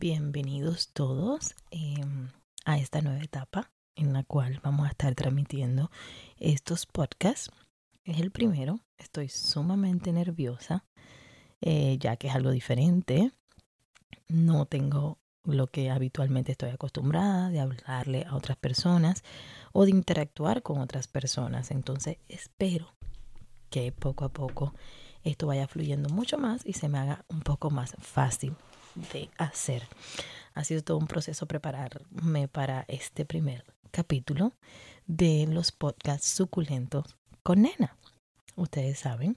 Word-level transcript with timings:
Bienvenidos 0.00 0.90
todos 0.92 1.56
em, 1.72 2.28
a 2.64 2.78
esta 2.78 3.00
nueva 3.00 3.20
etapa 3.20 3.72
en 3.96 4.12
la 4.12 4.22
cual 4.22 4.60
vamos 4.62 4.86
a 4.86 4.90
estar 4.90 5.12
transmitiendo 5.16 5.90
estos 6.36 6.86
podcasts. 6.86 7.50
Es 8.04 8.20
el 8.20 8.30
primero, 8.30 8.78
estoy 8.96 9.28
sumamente 9.28 10.12
nerviosa 10.12 10.84
eh, 11.60 11.98
ya 11.98 12.14
que 12.14 12.28
es 12.28 12.34
algo 12.36 12.52
diferente. 12.52 13.32
No 14.28 14.66
tengo 14.66 15.18
lo 15.42 15.66
que 15.66 15.90
habitualmente 15.90 16.52
estoy 16.52 16.70
acostumbrada 16.70 17.50
de 17.50 17.58
hablarle 17.58 18.24
a 18.24 18.36
otras 18.36 18.56
personas 18.56 19.24
o 19.72 19.84
de 19.84 19.90
interactuar 19.90 20.62
con 20.62 20.78
otras 20.78 21.08
personas. 21.08 21.72
Entonces 21.72 22.18
espero 22.28 22.94
que 23.68 23.90
poco 23.90 24.24
a 24.24 24.28
poco 24.28 24.74
esto 25.24 25.48
vaya 25.48 25.66
fluyendo 25.66 26.08
mucho 26.08 26.38
más 26.38 26.64
y 26.64 26.74
se 26.74 26.88
me 26.88 26.98
haga 26.98 27.24
un 27.28 27.40
poco 27.40 27.70
más 27.70 27.96
fácil 27.98 28.54
de 29.12 29.30
hacer. 29.38 29.86
Ha 30.54 30.64
sido 30.64 30.82
todo 30.82 30.98
un 30.98 31.06
proceso 31.06 31.46
prepararme 31.46 32.48
para 32.48 32.84
este 32.88 33.24
primer 33.24 33.64
capítulo 33.90 34.52
de 35.06 35.46
los 35.48 35.72
podcasts 35.72 36.28
suculentos 36.28 37.16
con 37.42 37.62
Nena. 37.62 37.96
Ustedes 38.56 38.98
saben, 38.98 39.36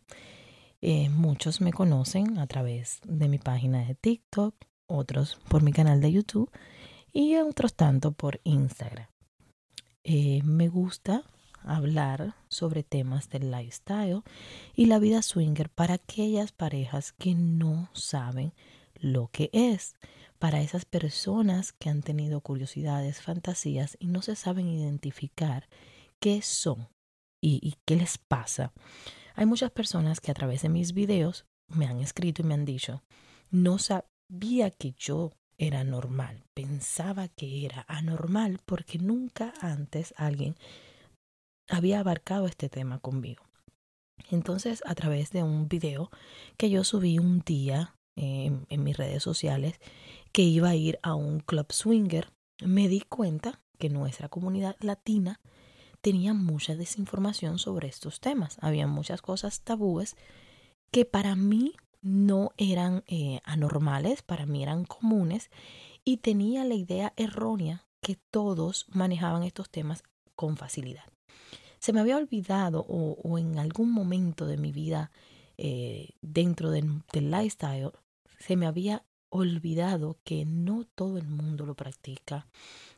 eh, 0.81 1.09
muchos 1.09 1.61
me 1.61 1.71
conocen 1.71 2.39
a 2.39 2.47
través 2.47 2.99
de 3.05 3.29
mi 3.29 3.37
página 3.37 3.85
de 3.85 3.95
TikTok, 3.95 4.55
otros 4.87 5.39
por 5.47 5.61
mi 5.61 5.71
canal 5.71 6.01
de 6.01 6.11
YouTube 6.11 6.51
y 7.13 7.35
otros 7.37 7.75
tanto 7.75 8.11
por 8.11 8.41
Instagram. 8.43 9.07
Eh, 10.03 10.41
me 10.43 10.67
gusta 10.67 11.23
hablar 11.63 12.33
sobre 12.49 12.83
temas 12.83 13.29
del 13.29 13.51
lifestyle 13.51 14.23
y 14.75 14.87
la 14.87 14.97
vida 14.97 15.21
swinger 15.21 15.69
para 15.69 15.95
aquellas 15.95 16.51
parejas 16.51 17.11
que 17.11 17.35
no 17.35 17.89
saben 17.93 18.53
lo 19.02 19.30
que 19.31 19.49
es 19.52 19.95
para 20.39 20.61
esas 20.61 20.85
personas 20.85 21.73
que 21.73 21.89
han 21.89 22.02
tenido 22.02 22.41
curiosidades, 22.41 23.21
fantasías 23.21 23.97
y 23.99 24.07
no 24.07 24.21
se 24.21 24.35
saben 24.35 24.67
identificar 24.67 25.67
qué 26.19 26.41
son 26.41 26.88
y, 27.41 27.75
qué 27.85 27.95
les 27.95 28.19
pasa. 28.19 28.72
Hay 29.35 29.47
muchas 29.47 29.72
personas 29.72 30.22
que 30.22 30.31
a 30.31 30.35
través 30.35 30.61
de 30.61 30.69
mis 30.69 30.94
videos 30.94 31.45
me 31.67 31.88
han 31.88 31.99
escrito 31.99 32.41
y 32.41 32.45
me 32.45 32.53
han 32.53 32.66
dicho, 32.66 33.03
no 33.49 33.79
sabía 33.79 34.69
que 34.69 34.94
yo 34.97 35.31
era 35.57 35.83
normal, 35.83 36.44
pensaba 36.53 37.27
que 37.27 37.66
era 37.66 37.85
anormal 37.88 38.59
porque 38.66 38.99
nunca 38.99 39.53
antes 39.61 40.13
alguien 40.17 40.55
había 41.67 41.99
abarcado 41.99 42.45
este 42.45 42.69
tema 42.69 43.00
conmigo. 43.00 43.44
Entonces, 44.29 44.83
a 44.85 44.94
través 44.94 45.31
de 45.31 45.41
un 45.41 45.68
video 45.68 46.12
que 46.57 46.69
yo 46.69 46.83
subí 46.83 47.18
un 47.18 47.39
día 47.39 47.95
en, 48.16 48.66
mis 48.83 48.97
redes 48.97 49.23
sociales 49.23 49.79
que 50.31 50.44
iba 50.44 50.69
a 50.69 50.75
ir 50.75 50.99
a 51.01 51.16
un 51.16 51.39
club 51.39 51.72
swinger, 51.72 52.31
me 52.63 52.88
di 52.88 53.01
cuenta 53.01 53.61
que 53.77 53.89
nuestra 53.89 54.29
comunidad 54.29 54.75
latina 54.79 55.39
tenía 56.01 56.33
mucha 56.33 56.75
desinformación 56.75 57.59
sobre 57.59 57.88
estos 57.88 58.19
temas. 58.19 58.57
Había 58.61 58.88
muchas 58.88 59.21
cosas 59.21 59.61
tabúes 59.61 60.16
que 60.91 61.05
para 61.05 61.35
mí 61.35 61.73
no 62.01 62.51
eran 62.57 63.03
eh, 63.07 63.39
anormales, 63.44 64.21
para 64.21 64.45
mí 64.45 64.63
eran 64.63 64.85
comunes 64.85 65.50
y 66.03 66.17
tenía 66.17 66.63
la 66.63 66.75
idea 66.75 67.13
errónea 67.16 67.85
que 68.01 68.17
todos 68.31 68.88
manejaban 68.89 69.44
estos 69.44 69.69
temas 69.69 70.03
con 70.35 70.57
facilidad. 70.57 71.03
Se 71.79 71.94
me 71.94 72.00
había 72.00 72.17
olvidado 72.17 72.85
o, 72.88 73.38
en 73.38 73.57
algún 73.57 73.91
momento 73.91 74.45
de 74.45 74.57
mi 74.57 74.71
vida 74.71 75.11
eh, 75.63 76.16
dentro 76.23 76.72
del 76.72 77.03
lifestyle 77.13 77.91
se 78.39 78.55
me 78.55 78.66
había 78.66 79.05
olvidado 79.29 80.17
que 80.23 80.44
no 80.44 80.88
todo 80.95 81.19
el 81.19 81.27
mundo 81.27 81.67
lo 81.67 81.75
practica, 81.75 82.47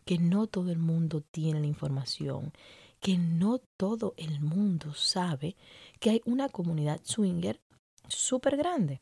que 0.06 0.18
no 0.18 0.47
todo 0.47 0.72
el 0.72 0.79
mundo 0.79 1.19
tiene 1.19 1.59
la 1.59 1.68
información, 1.68 2.53
que 3.02 3.18
no 3.18 3.59
todo 3.75 4.13
el 4.16 4.40
mundo 4.40 4.94
sabe 4.94 5.57
que 6.00 6.12
hay 6.12 6.22
una 6.23 6.47
comunidad 6.47 7.02
swinger 7.03 7.59
súper 8.07 8.56
grande. 8.56 9.02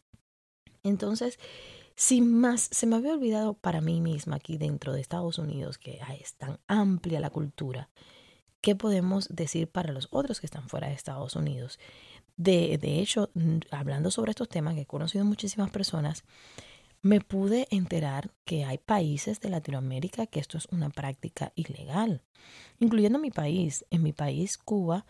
Entonces, 0.81 1.37
sin 1.95 2.33
más, 2.33 2.67
se 2.71 2.87
me 2.87 2.95
había 2.95 3.13
olvidado 3.13 3.53
para 3.53 3.79
mí 3.79 4.01
misma 4.01 4.37
aquí 4.37 4.57
dentro 4.57 4.91
de 4.91 5.01
Estados 5.01 5.37
Unidos 5.37 5.77
que 5.77 5.99
es 6.19 6.33
tan 6.33 6.59
amplia 6.67 7.19
la 7.19 7.29
cultura. 7.29 7.91
¿Qué 8.59 8.75
podemos 8.75 9.27
decir 9.29 9.67
para 9.67 9.93
los 9.93 10.07
otros 10.09 10.39
que 10.39 10.47
están 10.47 10.67
fuera 10.67 10.87
de 10.87 10.95
Estados 10.95 11.35
Unidos? 11.35 11.79
De, 12.41 12.99
hecho, 12.99 13.29
hablando 13.69 14.09
sobre 14.09 14.31
estos 14.31 14.49
temas 14.49 14.73
que 14.73 14.81
he 14.81 14.85
conocido 14.87 15.23
muchísimas 15.23 15.69
personas, 15.69 16.23
me 17.03 17.21
pude 17.21 17.67
enterar 17.69 18.31
que 18.45 18.65
hay 18.65 18.79
países 18.79 19.39
de 19.41 19.49
Latinoamérica 19.49 20.25
que 20.25 20.39
esto 20.39 20.57
es 20.57 20.67
una 20.71 20.89
práctica 20.89 21.51
ilegal, 21.53 22.23
incluyendo 22.79 23.19
mi 23.19 23.29
país. 23.29 23.85
En 23.91 24.01
mi 24.01 24.11
país, 24.11 24.57
Cuba, 24.57 25.05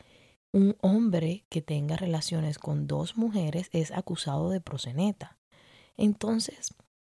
un 0.51 0.75
hombre 0.81 1.45
que 1.47 1.61
tenga 1.61 1.95
relaciones 1.95 2.59
con 2.59 2.85
dos 2.85 3.15
mujeres 3.15 3.69
es 3.71 3.91
acusado 3.91 4.49
de 4.49 4.59
proseneta. 4.59 5.37
Entonces, 5.95 6.73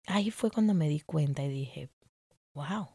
ahí 0.07 0.31
fue 0.31 0.51
cuando 0.51 0.75
me 0.75 0.91
di 0.91 1.01
cuenta 1.01 1.43
y 1.43 1.49
dije, 1.49 1.89
wow. 2.53 2.89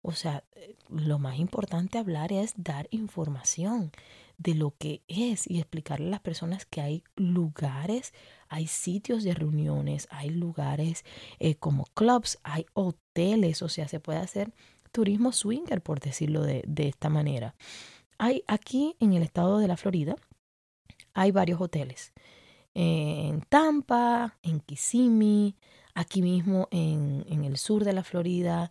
O 0.00 0.12
sea, 0.12 0.44
eh, 0.52 0.76
lo 0.88 1.18
más 1.18 1.38
importante 1.38 1.98
hablar 1.98 2.32
es 2.32 2.54
dar 2.56 2.88
información 2.90 3.92
de 4.38 4.54
lo 4.54 4.74
que 4.78 5.02
es 5.08 5.50
y 5.50 5.58
explicarle 5.58 6.06
a 6.06 6.10
las 6.10 6.20
personas 6.20 6.64
que 6.64 6.80
hay 6.80 7.04
lugares, 7.16 8.14
hay 8.48 8.68
sitios 8.68 9.24
de 9.24 9.34
reuniones, 9.34 10.06
hay 10.10 10.30
lugares 10.30 11.04
eh, 11.40 11.56
como 11.56 11.84
clubs, 11.94 12.38
hay 12.44 12.64
hoteles, 12.72 13.62
o 13.62 13.68
sea, 13.68 13.88
se 13.88 14.00
puede 14.00 14.20
hacer 14.20 14.52
turismo 14.92 15.32
swinger, 15.32 15.82
por 15.82 16.00
decirlo 16.00 16.42
de, 16.42 16.64
esta 16.76 17.10
manera. 17.10 17.54
Hay 18.16 18.42
aquí 18.46 18.96
en 19.00 19.12
el 19.12 19.22
estado 19.22 19.58
de 19.58 19.68
la 19.68 19.76
Florida, 19.76 20.16
hay 21.14 21.32
varios 21.32 21.60
hoteles. 21.60 22.12
En 22.74 23.40
Tampa, 23.42 24.38
en 24.42 24.60
Kissimmee, 24.60 25.56
aquí 25.94 26.22
mismo 26.22 26.68
en, 26.70 27.26
en 27.28 27.44
el 27.44 27.56
sur 27.56 27.84
de 27.84 27.92
la 27.92 28.04
Florida, 28.04 28.70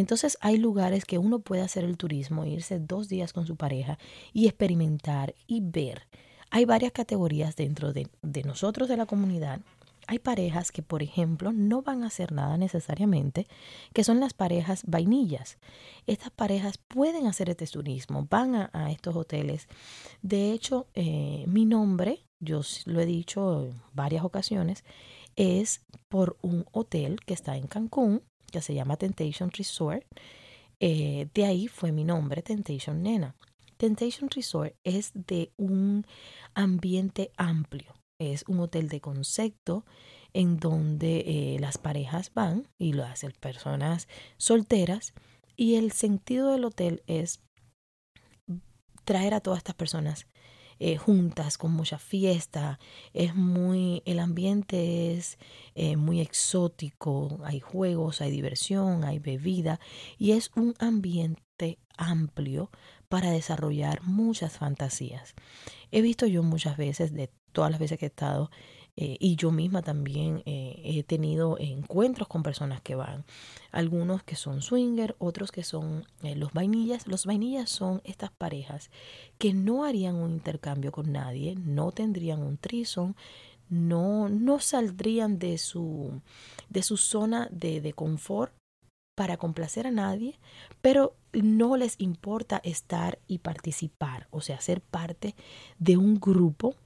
entonces 0.00 0.36
hay 0.42 0.58
lugares 0.58 1.06
que 1.06 1.16
uno 1.16 1.38
puede 1.38 1.62
hacer 1.62 1.82
el 1.84 1.96
turismo, 1.96 2.44
irse 2.44 2.78
dos 2.78 3.08
días 3.08 3.32
con 3.32 3.46
su 3.46 3.56
pareja 3.56 3.98
y 4.34 4.46
experimentar 4.46 5.34
y 5.46 5.62
ver. 5.62 6.02
Hay 6.50 6.66
varias 6.66 6.92
categorías 6.92 7.56
dentro 7.56 7.94
de, 7.94 8.08
nosotros 8.44 8.90
de 8.90 8.98
la 8.98 9.06
comunidad. 9.06 9.60
Hay 10.06 10.18
parejas 10.18 10.70
que, 10.70 10.82
por 10.82 11.02
ejemplo, 11.02 11.50
no 11.50 11.80
van 11.80 12.04
a 12.04 12.08
hacer 12.08 12.30
nada 12.30 12.58
necesariamente, 12.58 13.46
que 13.94 14.04
son 14.04 14.20
las 14.20 14.34
parejas 14.34 14.82
vainillas. 14.86 15.56
Estas 16.06 16.30
parejas 16.30 16.76
pueden 16.76 17.26
hacer 17.26 17.48
este 17.48 17.66
turismo, 17.66 18.26
van 18.28 18.54
a, 18.54 18.92
estos 18.92 19.16
hoteles. 19.16 19.66
De 20.20 20.52
hecho, 20.52 20.88
eh, 20.94 21.44
mi 21.48 21.64
nombre, 21.64 22.20
yo 22.38 22.60
lo 22.84 23.00
he 23.00 23.06
dicho 23.06 23.64
en 23.64 23.80
varias 23.94 24.24
ocasiones, 24.24 24.84
es 25.36 25.80
por 26.10 26.36
un 26.42 26.66
hotel 26.70 27.18
que 27.24 27.32
está 27.32 27.56
en 27.56 27.66
Cancún, 27.66 28.22
se 28.60 28.74
llama 28.74 28.96
Temptation 28.96 29.50
Resort. 29.50 30.04
Eh, 30.80 31.28
de 31.34 31.44
ahí 31.44 31.68
fue 31.68 31.92
mi 31.92 32.04
nombre, 32.04 32.42
Temptation 32.42 33.02
Nena. 33.02 33.34
Temptation 33.76 34.30
Resort 34.30 34.74
es 34.84 35.12
de 35.14 35.52
un 35.56 36.06
ambiente 36.54 37.30
amplio. 37.36 37.94
Es 38.18 38.44
un 38.48 38.60
hotel 38.60 38.88
de 38.88 39.00
concepto 39.00 39.84
en 40.32 40.58
donde 40.58 41.24
eh, 41.26 41.58
las 41.60 41.78
parejas 41.78 42.32
van 42.34 42.68
y 42.78 42.92
lo 42.92 43.04
hacen 43.04 43.32
personas 43.38 44.08
solteras. 44.38 45.12
Y 45.56 45.76
el 45.76 45.92
sentido 45.92 46.52
del 46.52 46.64
hotel 46.64 47.02
es 47.06 47.40
traer 49.04 49.34
a 49.34 49.40
todas 49.40 49.58
estas 49.58 49.74
personas 49.74 50.26
eh, 50.78 50.96
juntas, 50.96 51.58
con 51.58 51.72
mucha 51.72 51.98
fiesta. 51.98 52.78
Es 53.12 53.34
muy, 53.34 54.02
el 54.04 54.18
ambiente 54.18 55.14
es 55.14 55.38
eh, 55.74 55.96
muy 55.96 56.20
exótico, 56.20 57.40
hay 57.44 57.60
juegos, 57.60 58.20
hay 58.20 58.30
diversión, 58.30 59.04
hay 59.04 59.18
bebida 59.18 59.80
y 60.18 60.32
es 60.32 60.50
un 60.56 60.74
ambiente 60.78 61.78
amplio 61.96 62.70
para 63.08 63.30
desarrollar 63.30 64.02
muchas 64.02 64.58
fantasías. 64.58 65.34
He 65.90 66.02
visto 66.02 66.26
yo 66.26 66.42
muchas 66.42 66.76
veces, 66.76 67.12
de 67.12 67.30
todas 67.52 67.70
las 67.70 67.80
veces 67.80 67.98
que 67.98 68.06
he 68.06 68.08
estado 68.08 68.50
eh, 68.98 69.18
y 69.20 69.36
yo 69.36 69.50
misma 69.50 69.82
también 69.82 70.42
eh, 70.46 70.80
he 70.82 71.02
tenido 71.02 71.58
encuentros 71.58 72.28
con 72.28 72.42
personas 72.42 72.80
que 72.80 72.94
van. 72.94 73.24
Algunos 73.70 74.22
que 74.22 74.36
son 74.36 74.62
swinger, 74.62 75.14
otros 75.18 75.52
que 75.52 75.62
son 75.62 76.06
eh, 76.22 76.34
los 76.34 76.52
vainillas. 76.54 77.06
Los 77.06 77.26
vainillas 77.26 77.68
son 77.68 78.00
estas 78.04 78.30
parejas 78.30 78.90
que 79.36 79.52
no 79.52 79.84
harían 79.84 80.16
un 80.16 80.30
intercambio 80.32 80.92
con 80.92 81.12
nadie, 81.12 81.56
no 81.56 81.92
tendrían 81.92 82.40
un 82.40 82.56
trison, 82.56 83.16
no, 83.68 84.30
no 84.30 84.60
saldrían 84.60 85.38
de 85.38 85.58
su, 85.58 86.22
de 86.70 86.82
su 86.82 86.96
zona 86.96 87.48
de, 87.50 87.82
de 87.82 87.92
confort 87.92 88.54
para 89.14 89.36
complacer 89.36 89.86
a 89.86 89.90
nadie, 89.90 90.38
pero 90.80 91.14
no 91.32 91.76
les 91.76 91.96
importa 91.98 92.60
estar 92.64 93.18
y 93.26 93.38
participar, 93.38 94.28
o 94.30 94.40
sea, 94.40 94.60
ser 94.60 94.80
parte 94.80 95.34
de 95.78 95.96
un 95.96 96.20
grupo 96.20 96.76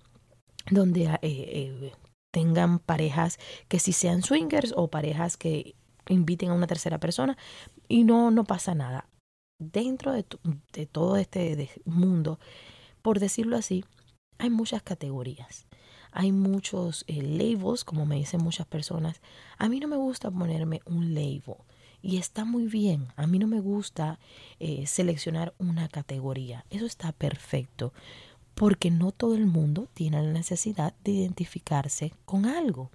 donde 0.70 1.04
eh, 1.04 1.18
eh, 1.22 1.92
tengan 2.32 2.78
parejas 2.78 3.38
que 3.68 3.78
si 3.78 3.92
sean 3.92 4.22
swingers 4.22 4.72
o 4.76 4.88
parejas 4.88 5.36
que 5.36 5.74
inviten 6.08 6.50
a 6.50 6.54
una 6.54 6.66
tercera 6.66 6.98
persona 6.98 7.36
y 7.88 8.04
no, 8.04 8.30
no 8.30 8.44
pasa 8.44 8.74
nada. 8.74 9.08
Dentro 9.58 10.12
de, 10.12 10.24
de 10.72 10.86
todo 10.86 11.16
este 11.16 11.70
mundo, 11.84 12.38
por 13.02 13.20
decirlo 13.20 13.56
así, 13.56 13.84
hay 14.38 14.48
muchas 14.48 14.82
categorías 14.82 15.66
hay 16.12 16.32
muchos 16.32 17.04
eh, 17.06 17.22
labels, 17.22 17.84
como 17.84 18.06
me 18.06 18.16
dicen 18.16 18.42
muchas 18.42 18.66
personas. 18.66 19.20
A 19.58 19.68
mí 19.68 19.80
no 19.80 19.88
me 19.88 19.96
gusta 19.96 20.30
ponerme 20.30 20.80
un 20.84 21.14
label. 21.14 21.56
Y 22.02 22.16
está 22.16 22.44
muy 22.44 22.66
bien. 22.66 23.08
A 23.16 23.26
mí 23.26 23.38
no 23.38 23.46
me 23.46 23.60
gusta 23.60 24.18
eh, 24.58 24.86
seleccionar 24.86 25.54
una 25.58 25.88
categoría. 25.88 26.64
Eso 26.70 26.86
está 26.86 27.12
perfecto. 27.12 27.92
Porque 28.60 28.90
no 28.90 29.10
todo 29.10 29.36
el 29.36 29.46
mundo 29.46 29.88
tiene 29.94 30.22
la 30.22 30.32
necesidad 30.32 30.92
de 31.02 31.12
identificarse 31.12 32.12
con 32.26 32.44
algo. 32.44 32.90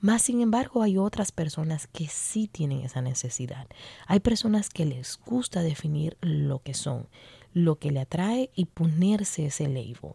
Más 0.00 0.22
sin 0.22 0.40
embargo, 0.40 0.80
hay 0.80 0.96
otras 0.96 1.30
personas 1.30 1.88
que 1.88 2.08
sí 2.08 2.48
tienen 2.48 2.80
esa 2.80 3.02
necesidad. 3.02 3.66
Hay 4.06 4.20
personas 4.20 4.70
que 4.70 4.86
les 4.86 5.18
gusta 5.18 5.62
definir 5.62 6.16
lo 6.22 6.62
que 6.62 6.72
son, 6.72 7.06
lo 7.52 7.78
que 7.78 7.90
le 7.90 8.00
atrae 8.00 8.48
y 8.54 8.64
ponerse 8.64 9.44
ese 9.44 9.68
label. 9.68 10.14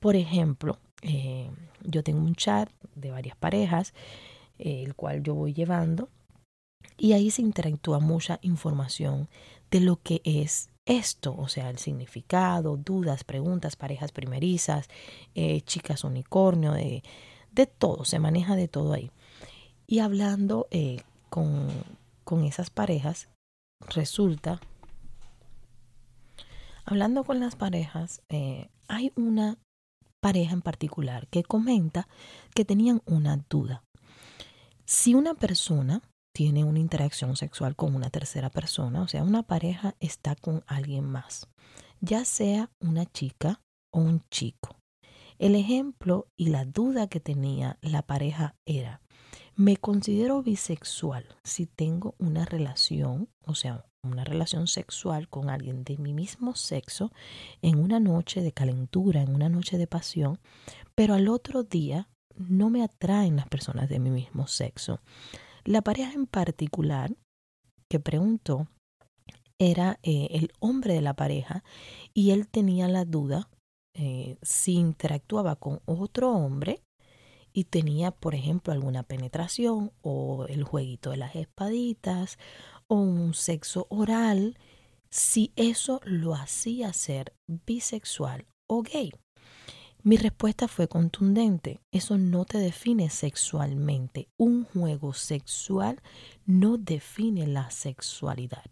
Por 0.00 0.16
ejemplo, 0.16 0.78
eh, 1.02 1.50
yo 1.82 2.02
tengo 2.02 2.20
un 2.20 2.34
chat 2.34 2.70
de 2.94 3.10
varias 3.10 3.36
parejas, 3.36 3.92
eh, 4.58 4.84
el 4.86 4.94
cual 4.94 5.22
yo 5.22 5.34
voy 5.34 5.52
llevando 5.52 6.08
y 6.96 7.12
ahí 7.12 7.30
se 7.30 7.42
interactúa 7.42 7.98
mucha 7.98 8.38
información 8.40 9.28
de 9.70 9.80
lo 9.80 9.96
que 9.96 10.22
es 10.24 10.70
esto, 10.86 11.34
o 11.36 11.48
sea, 11.48 11.70
el 11.70 11.78
significado, 11.78 12.76
dudas, 12.76 13.24
preguntas, 13.24 13.76
parejas 13.76 14.12
primerizas, 14.12 14.88
eh, 15.34 15.62
chicas 15.62 16.04
unicornio, 16.04 16.72
de, 16.72 17.02
todo, 17.78 18.04
se 18.04 18.18
maneja 18.18 18.56
de 18.56 18.68
todo 18.68 18.92
ahí. 18.92 19.10
Y 19.86 20.00
hablando 20.00 20.66
eh, 20.70 21.02
con, 21.30 21.68
con 22.24 22.44
esas 22.44 22.70
parejas, 22.70 23.28
resulta, 23.88 24.60
hablando 26.84 27.24
con 27.24 27.40
las 27.40 27.56
parejas, 27.56 28.22
eh, 28.28 28.68
hay 28.88 29.12
una 29.16 29.58
pareja 30.20 30.54
en 30.54 30.62
particular 30.62 31.28
que 31.28 31.42
comenta 31.42 32.08
que 32.54 32.64
tenían 32.64 33.02
una 33.06 33.44
duda. 33.48 33.84
Si 34.86 35.14
una 35.14 35.34
persona 35.34 36.02
tiene 36.34 36.64
una 36.64 36.80
interacción 36.80 37.36
sexual 37.36 37.76
con 37.76 37.94
una 37.94 38.10
tercera 38.10 38.50
persona, 38.50 39.02
o 39.02 39.08
sea, 39.08 39.22
una 39.22 39.44
pareja 39.44 39.94
está 40.00 40.34
con 40.34 40.64
alguien 40.66 41.04
más, 41.04 41.48
ya 42.00 42.24
sea 42.24 42.70
una 42.80 43.06
chica 43.06 43.62
o 43.92 44.00
un 44.00 44.22
chico. 44.30 44.76
El 45.38 45.54
ejemplo 45.54 46.26
y 46.36 46.48
la 46.48 46.64
duda 46.64 47.06
que 47.06 47.20
tenía 47.20 47.78
la 47.80 48.02
pareja 48.02 48.56
era, 48.66 49.00
me 49.54 49.76
considero 49.76 50.42
bisexual 50.42 51.24
si 51.44 51.66
tengo 51.66 52.16
una 52.18 52.44
relación, 52.44 53.28
o 53.46 53.54
sea, 53.54 53.86
una 54.02 54.24
relación 54.24 54.66
sexual 54.66 55.28
con 55.28 55.50
alguien 55.50 55.84
de 55.84 55.96
mi 55.98 56.12
mismo 56.12 56.56
sexo 56.56 57.12
en 57.62 57.78
una 57.78 58.00
noche 58.00 58.42
de 58.42 58.52
calentura, 58.52 59.22
en 59.22 59.34
una 59.34 59.48
noche 59.48 59.78
de 59.78 59.86
pasión, 59.86 60.40
pero 60.96 61.14
al 61.14 61.28
otro 61.28 61.62
día 61.62 62.08
no 62.36 62.70
me 62.70 62.82
atraen 62.82 63.36
las 63.36 63.46
personas 63.46 63.88
de 63.88 64.00
mi 64.00 64.10
mismo 64.10 64.48
sexo. 64.48 65.00
La 65.64 65.80
pareja 65.80 66.12
en 66.12 66.26
particular 66.26 67.16
que 67.88 67.98
preguntó 67.98 68.68
era 69.58 69.98
eh, 70.02 70.28
el 70.32 70.52
hombre 70.60 70.94
de 70.94 71.00
la 71.00 71.14
pareja 71.14 71.64
y 72.12 72.32
él 72.32 72.48
tenía 72.48 72.86
la 72.88 73.04
duda 73.04 73.48
eh, 73.94 74.36
si 74.42 74.74
interactuaba 74.74 75.56
con 75.56 75.80
otro 75.86 76.32
hombre 76.32 76.82
y 77.52 77.64
tenía, 77.64 78.10
por 78.10 78.34
ejemplo, 78.34 78.72
alguna 78.72 79.04
penetración 79.04 79.92
o 80.02 80.46
el 80.48 80.64
jueguito 80.64 81.12
de 81.12 81.18
las 81.18 81.36
espaditas 81.36 82.36
o 82.88 82.96
un 82.96 83.32
sexo 83.32 83.86
oral, 83.88 84.58
si 85.08 85.52
eso 85.54 86.00
lo 86.04 86.34
hacía 86.34 86.92
ser 86.92 87.32
bisexual 87.46 88.46
o 88.68 88.82
gay. 88.82 89.12
Mi 90.06 90.18
respuesta 90.18 90.68
fue 90.68 90.86
contundente. 90.86 91.80
Eso 91.90 92.18
no 92.18 92.44
te 92.44 92.58
define 92.58 93.08
sexualmente. 93.08 94.28
Un 94.36 94.64
juego 94.64 95.14
sexual 95.14 96.02
no 96.44 96.76
define 96.76 97.46
la 97.46 97.70
sexualidad. 97.70 98.70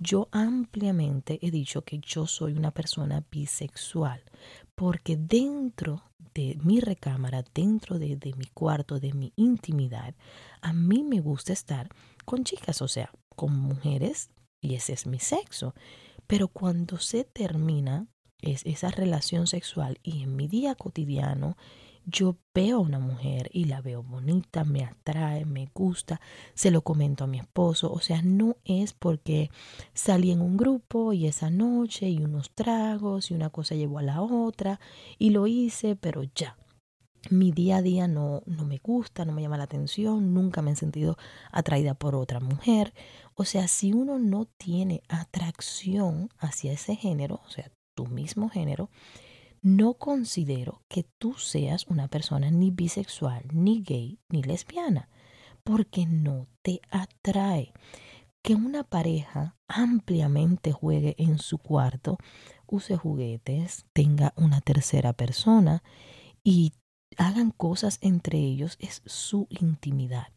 Yo 0.00 0.28
ampliamente 0.32 1.38
he 1.42 1.52
dicho 1.52 1.82
que 1.82 2.00
yo 2.00 2.26
soy 2.26 2.54
una 2.54 2.72
persona 2.72 3.24
bisexual 3.30 4.24
porque 4.74 5.16
dentro 5.16 6.10
de 6.34 6.58
mi 6.64 6.80
recámara, 6.80 7.44
dentro 7.54 8.00
de, 8.00 8.34
mi 8.36 8.46
cuarto, 8.46 8.98
de 8.98 9.12
mi 9.12 9.32
intimidad, 9.36 10.16
a 10.60 10.72
mí 10.72 11.04
me 11.04 11.20
gusta 11.20 11.52
estar 11.52 11.88
con 12.24 12.42
chicas, 12.42 12.82
o 12.82 12.88
sea, 12.88 13.12
con 13.36 13.56
mujeres, 13.56 14.28
y 14.60 14.74
ese 14.74 14.94
es 14.94 15.06
mi 15.06 15.20
sexo. 15.20 15.72
Pero 16.26 16.48
cuando 16.48 16.98
se 16.98 17.22
termina 17.22 18.08
es 18.52 18.64
esa 18.66 18.90
relación 18.90 19.46
sexual 19.46 19.98
y 20.02 20.22
en 20.22 20.36
mi 20.36 20.48
día 20.48 20.74
cotidiano 20.74 21.56
yo 22.06 22.36
veo 22.54 22.76
a 22.76 22.80
una 22.80 22.98
mujer 22.98 23.48
y 23.52 23.64
la 23.64 23.80
veo 23.80 24.02
bonita, 24.02 24.64
me 24.64 24.84
atrae, 24.84 25.44
me 25.44 25.70
gusta, 25.72 26.20
se 26.54 26.70
lo 26.70 26.82
comento 26.82 27.24
a 27.24 27.26
mi 27.26 27.38
esposo, 27.38 27.92
o 27.92 28.00
sea, 28.00 28.20
no 28.22 28.56
es 28.64 28.92
porque 28.92 29.50
salí 29.94 30.30
en 30.30 30.40
un 30.40 30.56
grupo 30.56 31.12
y 31.12 31.26
esa 31.26 31.50
noche 31.50 32.08
y 32.08 32.18
unos 32.18 32.50
tragos 32.50 33.30
y 33.30 33.34
una 33.34 33.50
cosa 33.50 33.74
llevó 33.74 33.98
a 33.98 34.02
la 34.02 34.20
otra 34.20 34.80
y 35.18 35.30
lo 35.30 35.46
hice, 35.46 35.96
pero 35.96 36.22
ya. 36.34 36.56
Mi 37.30 37.52
día 37.52 37.78
a 37.78 37.82
día 37.82 38.06
no, 38.06 38.42
no 38.44 38.66
me 38.66 38.76
gusta, 38.82 39.24
no 39.24 39.32
me 39.32 39.40
llama 39.40 39.56
la 39.56 39.64
atención, 39.64 40.34
nunca 40.34 40.60
me 40.60 40.72
he 40.72 40.76
sentido 40.76 41.16
atraída 41.50 41.94
por 41.94 42.14
otra 42.14 42.38
mujer. 42.38 42.92
O 43.34 43.46
sea, 43.46 43.66
si 43.66 43.94
uno 43.94 44.18
no 44.18 44.44
tiene 44.44 45.02
atracción 45.08 46.28
hacia 46.36 46.72
ese 46.72 46.96
género, 46.96 47.40
o 47.46 47.50
sea, 47.50 47.72
tu 47.94 48.06
mismo 48.06 48.48
género, 48.48 48.90
no 49.62 49.94
considero 49.94 50.82
que 50.88 51.04
tú 51.18 51.34
seas 51.34 51.86
una 51.86 52.08
persona 52.08 52.50
ni 52.50 52.70
bisexual, 52.70 53.44
ni 53.52 53.82
gay, 53.82 54.18
ni 54.28 54.42
lesbiana, 54.42 55.08
porque 55.62 56.06
no 56.06 56.48
te 56.62 56.80
atrae. 56.90 57.72
Que 58.42 58.54
una 58.54 58.84
pareja 58.84 59.56
ampliamente 59.68 60.72
juegue 60.72 61.14
en 61.16 61.38
su 61.38 61.56
cuarto, 61.56 62.18
use 62.66 62.96
juguetes, 62.96 63.86
tenga 63.94 64.34
una 64.36 64.60
tercera 64.60 65.14
persona 65.14 65.82
y 66.42 66.74
hagan 67.16 67.50
cosas 67.50 67.98
entre 68.02 68.38
ellos 68.38 68.76
es 68.80 69.02
su 69.06 69.46
intimidad. 69.48 70.28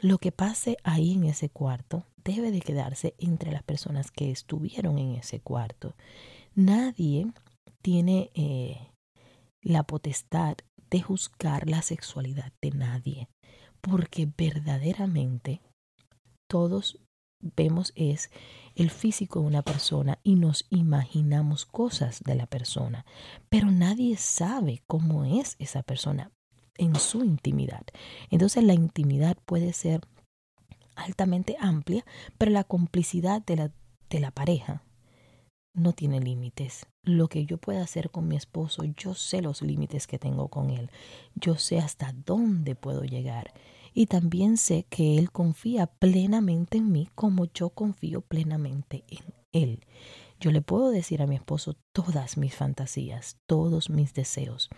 Lo 0.00 0.18
que 0.18 0.32
pase 0.32 0.76
ahí 0.82 1.12
en 1.12 1.24
ese 1.24 1.48
cuarto 1.48 2.06
debe 2.24 2.50
de 2.50 2.60
quedarse 2.60 3.14
entre 3.18 3.52
las 3.52 3.62
personas 3.62 4.10
que 4.10 4.30
estuvieron 4.30 4.98
en 4.98 5.14
ese 5.14 5.40
cuarto. 5.40 5.94
Nadie 6.54 7.32
tiene 7.80 8.30
eh, 8.34 8.92
la 9.62 9.84
potestad 9.84 10.56
de 10.90 11.00
juzgar 11.00 11.68
la 11.68 11.80
sexualidad 11.80 12.52
de 12.60 12.70
nadie, 12.72 13.28
porque 13.80 14.30
verdaderamente 14.36 15.62
todos 16.46 17.00
vemos 17.40 17.92
es 17.96 18.30
el 18.74 18.90
físico 18.90 19.40
de 19.40 19.46
una 19.46 19.62
persona 19.62 20.18
y 20.22 20.34
nos 20.34 20.66
imaginamos 20.68 21.64
cosas 21.64 22.22
de 22.22 22.34
la 22.34 22.46
persona, 22.46 23.06
pero 23.48 23.70
nadie 23.70 24.18
sabe 24.18 24.82
cómo 24.86 25.24
es 25.24 25.56
esa 25.58 25.82
persona 25.82 26.32
en 26.76 26.94
su 26.96 27.24
intimidad. 27.24 27.82
Entonces 28.30 28.62
la 28.62 28.74
intimidad 28.74 29.38
puede 29.46 29.72
ser 29.72 30.02
altamente 30.96 31.56
amplia, 31.58 32.04
pero 32.36 32.50
la 32.50 32.64
complicidad 32.64 33.42
de 33.42 33.56
la, 33.56 33.70
de 34.10 34.20
la 34.20 34.30
pareja 34.30 34.82
no 35.74 35.92
tiene 35.92 36.20
límites. 36.20 36.86
Lo 37.02 37.28
que 37.28 37.44
yo 37.46 37.58
pueda 37.58 37.82
hacer 37.82 38.10
con 38.10 38.28
mi 38.28 38.36
esposo, 38.36 38.84
yo 38.84 39.14
sé 39.14 39.42
los 39.42 39.62
límites 39.62 40.06
que 40.06 40.18
tengo 40.18 40.48
con 40.48 40.70
él. 40.70 40.90
Yo 41.34 41.56
sé 41.56 41.78
hasta 41.78 42.14
dónde 42.24 42.74
puedo 42.74 43.04
llegar. 43.04 43.52
Y 43.94 44.06
también 44.06 44.56
sé 44.56 44.86
que 44.88 45.18
él 45.18 45.30
confía 45.30 45.86
plenamente 45.86 46.78
en 46.78 46.92
mí 46.92 47.08
como 47.14 47.46
yo 47.52 47.70
confío 47.70 48.22
plenamente 48.22 49.04
en 49.08 49.34
él. 49.52 49.84
Yo 50.40 50.50
le 50.50 50.60
puedo 50.60 50.90
decir 50.90 51.22
a 51.22 51.26
mi 51.26 51.36
esposo 51.36 51.76
todas 51.92 52.36
mis 52.36 52.54
fantasías, 52.54 53.36
todos 53.46 53.90
mis 53.90 54.12
deseos. 54.12 54.70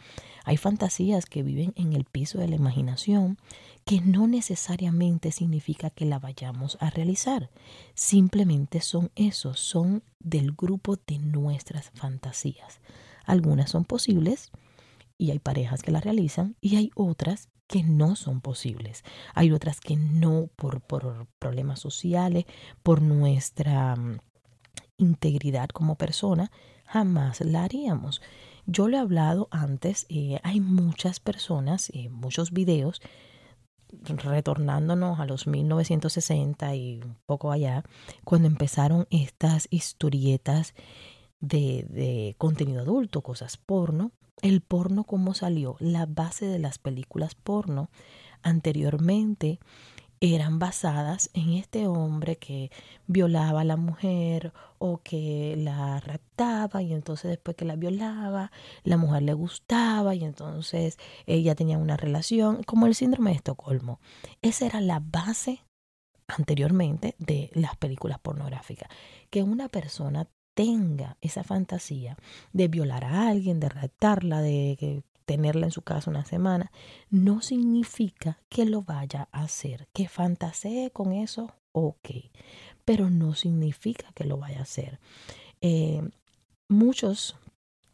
Hay 0.45 0.59
fantasías 0.59 1.25
que 1.25 1.43
viven 1.43 1.73
en 1.77 1.95
el 1.95 2.05
piso 2.05 2.39
de 2.39 2.49
la 2.49 2.57
imaginación 2.57 3.39
que 3.85 4.01
no 4.01 4.27
necesariamente 4.27 5.31
significa 5.31 5.91
que 5.91 6.07
la 6.07 6.19
vayamos 6.19 6.79
a 6.81 6.91
realizar. 6.91 7.51
Simplemente 7.95 8.81
son 8.81 9.11
esos, 9.15 9.61
son 9.61 10.03
del 10.19 10.53
grupo 10.53 10.97
de 10.97 11.19
nuestras 11.19 11.91
fantasías. 11.91 12.81
Algunas 13.25 13.71
son 13.71 13.85
posibles 13.85 14.51
y 15.19 15.31
hay 15.31 15.39
parejas 15.39 15.83
que 15.83 15.93
las 15.93 16.05
realizan 16.05 16.57
y 16.61 16.77
hay 16.77 16.91
otras 16.95 17.49
que 17.67 17.83
no 17.83 18.17
son 18.17 18.41
posibles. 18.41 19.05
Hay 19.35 19.53
otras 19.53 19.81
que 19.81 19.97
no 19.97 20.49
por, 20.57 20.81
por 20.81 21.27
problemas 21.39 21.81
sociales, 21.81 22.45
por 22.83 23.03
nuestra 23.03 23.97
mm, 23.97 24.19
integridad 24.99 25.69
como 25.69 25.97
persona, 25.97 26.51
jamás 26.87 27.41
la 27.41 27.65
haríamos. 27.65 28.21
Yo 28.67 28.89
le 28.89 28.97
he 28.97 29.01
hablado 29.01 29.49
antes, 29.51 30.07
eh, 30.09 30.41
hay 30.43 30.61
muchas 30.61 31.21
personas, 31.21 31.91
eh, 31.91 32.09
muchos 32.09 32.51
videos, 32.51 33.03
retornándonos 34.03 35.21
a 35.21 35.27
los 35.27 35.47
1960 35.47 36.75
y 36.75 37.01
un 37.03 37.17
poco 37.27 37.53
allá, 37.53 37.85
cuando 38.25 38.49
empezaron 38.49 39.07
estas 39.11 39.69
historietas 39.71 40.75
de, 41.41 41.87
de 41.89 42.35
contenido 42.39 42.81
adulto, 42.81 43.23
cosas 43.23 43.57
porno. 43.57 44.13
El 44.43 44.61
porno, 44.61 45.05
¿cómo 45.05 45.35
salió? 45.35 45.77
La 45.79 46.07
base 46.07 46.47
de 46.47 46.59
las 46.59 46.79
películas 46.79 47.35
porno 47.35 47.89
anteriormente 48.43 49.59
eran 50.33 50.59
basadas 50.59 51.29
en 51.35 51.53
este 51.53 51.87
hombre 51.87 52.37
que 52.37 52.71
violaba 53.07 53.61
a 53.61 53.65
la 53.65 53.77
mujer 53.77 54.53
o 54.79 54.99
que 55.03 55.55
la 55.59 56.01
raptaba 56.01 56.81
y 56.83 56.95
entonces 56.95 57.31
después 57.31 57.57
que 57.57 57.65
la 57.65 57.77
violaba, 57.77 58.51
la 58.85 58.97
mujer 58.97 59.23
le 59.23 59.35
gustaba 59.35 60.15
y 60.15 60.25
entonces 60.25 60.99
ella 61.27 61.55
tenía 61.55 61.77
una 61.77 61.97
relación, 61.97 62.63
como 62.63 62.87
el 62.87 62.95
síndrome 62.95 63.31
de 63.31 63.37
Estocolmo. 63.37 64.01
Esa 64.41 64.67
era 64.67 64.81
la 64.81 65.01
base 65.01 65.63
anteriormente 66.27 67.17
de 67.19 67.51
las 67.53 67.77
películas 67.77 68.19
pornográficas, 68.19 68.89
que 69.29 69.43
una 69.43 69.69
persona 69.69 70.29
tenga 70.55 71.19
esa 71.21 71.45
fantasía 71.45 72.17
de 72.53 72.69
violar 72.69 73.05
a 73.05 73.29
alguien, 73.29 73.61
de 73.61 73.69
raptarla, 73.69 74.41
de 74.41 75.03
tenerla 75.25 75.67
en 75.67 75.73
su 75.73 75.83
casa 75.83 76.11
una 76.11 76.25
semana, 76.25 76.71
no 77.11 77.41
significa 77.41 78.41
que 78.49 78.65
lo 78.65 78.83
vaya 78.83 79.29
a 79.33 79.45
hacer. 79.45 79.89
Que 79.93 80.09
fantasee 80.09 80.91
con 80.91 81.13
eso, 81.13 81.55
ok, 81.73 82.11
pero 82.85 83.11
no 83.11 83.35
significa 83.35 84.13
que 84.15 84.25
lo 84.25 84.37
vaya 84.39 84.61
a 84.61 84.63
hacer. 84.63 85.01
Eh, 85.61 86.03
muchos 86.69 87.37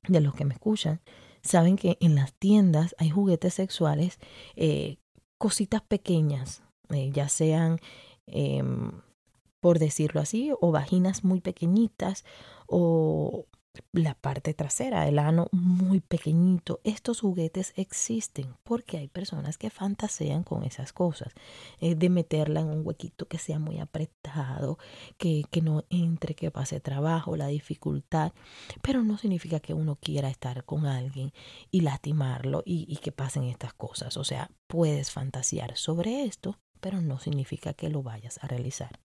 de 0.08 0.20
los 0.20 0.34
que 0.34 0.44
me 0.44 0.54
escuchan 0.54 1.00
saben 1.42 1.76
que 1.76 1.96
en 2.00 2.14
las 2.14 2.34
tiendas 2.34 2.94
hay 2.98 3.10
juguetes 3.10 3.54
sexuales, 3.54 4.18
eh, 4.56 4.98
cositas 5.38 5.82
pequeñas, 5.82 6.62
eh, 6.90 7.10
ya 7.12 7.28
sean, 7.28 7.80
em, 8.26 8.92
por 9.60 9.78
decirlo 9.78 10.20
así, 10.20 10.52
o 10.60 10.72
vaginas 10.72 11.24
muy 11.24 11.40
pequeñitas 11.40 12.24
o 12.66 13.46
la 13.92 14.14
parte 14.14 14.54
trasera, 14.54 15.06
el 15.08 15.18
ano 15.18 15.48
muy 15.52 16.00
pequeñito. 16.00 16.80
Estos 16.84 17.20
juguetes 17.20 17.72
existen 17.76 18.56
porque 18.64 18.98
hay 18.98 19.08
personas 19.08 19.58
que 19.58 19.70
fantasean 19.70 20.42
con 20.42 20.64
esas 20.64 20.92
cosas, 20.92 21.32
eh, 21.80 21.94
de 21.94 22.10
meterla 22.10 22.60
en 22.60 22.68
un 22.68 22.86
huequito 22.86 23.28
que 23.28 23.38
sea 23.38 23.58
muy 23.58 23.78
apretado, 23.78 24.78
que, 25.18 25.44
que 25.50 25.62
no 25.62 25.84
entre, 25.90 26.34
que 26.34 26.50
pase 26.50 26.80
trabajo, 26.80 27.36
la 27.36 27.46
dificultad, 27.46 28.32
pero 28.82 29.02
no 29.02 29.18
significa 29.18 29.60
que 29.60 29.74
uno 29.74 29.96
quiera 29.96 30.28
estar 30.28 30.64
con 30.64 30.86
alguien 30.86 31.32
y 31.70 31.82
lastimarlo 31.82 32.62
y, 32.64 32.86
y 32.88 32.96
que 32.96 33.12
pasen 33.12 33.44
estas 33.44 33.72
cosas. 33.74 34.16
O 34.16 34.24
sea, 34.24 34.50
puedes 34.66 35.10
fantasear 35.10 35.76
sobre 35.76 36.24
esto, 36.24 36.58
pero 36.80 37.00
no 37.00 37.18
significa 37.18 37.74
que 37.74 37.88
lo 37.88 38.02
vayas 38.02 38.42
a 38.42 38.46
realizar. 38.46 38.98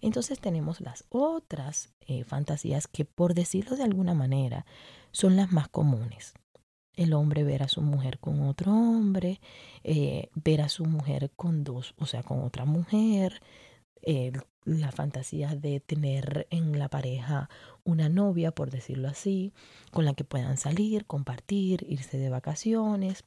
Entonces 0.00 0.40
tenemos 0.40 0.80
las 0.80 1.04
otras 1.08 1.92
eh, 2.00 2.24
fantasías 2.24 2.86
que, 2.88 3.04
por 3.04 3.34
decirlo 3.34 3.76
de 3.76 3.84
alguna 3.84 4.14
manera, 4.14 4.66
son 5.12 5.36
las 5.36 5.52
más 5.52 5.68
comunes. 5.68 6.34
El 6.94 7.12
hombre 7.12 7.44
ver 7.44 7.62
a 7.62 7.68
su 7.68 7.82
mujer 7.82 8.18
con 8.18 8.42
otro 8.42 8.72
hombre, 8.72 9.40
eh, 9.84 10.28
ver 10.34 10.60
a 10.60 10.68
su 10.68 10.84
mujer 10.84 11.30
con 11.36 11.64
dos, 11.64 11.94
o 11.98 12.06
sea, 12.06 12.22
con 12.22 12.42
otra 12.42 12.64
mujer, 12.64 13.40
la 14.64 14.92
fantasía 14.92 15.54
de 15.54 15.80
tener 15.80 16.46
en 16.50 16.78
la 16.78 16.88
pareja 16.88 17.48
una 17.84 18.08
novia, 18.08 18.52
por 18.52 18.70
decirlo 18.70 19.08
así, 19.08 19.52
con 19.90 20.04
la 20.04 20.14
que 20.14 20.24
puedan 20.24 20.56
salir, 20.58 21.06
compartir, 21.06 21.84
irse 21.88 22.18
de 22.18 22.30
vacaciones, 22.30 23.24